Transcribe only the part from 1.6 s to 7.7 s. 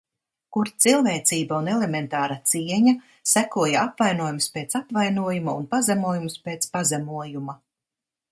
un elementāra cieņa? Sekoja apvainojums pēc apvainojuma un pazemojums pēc pazemojuma.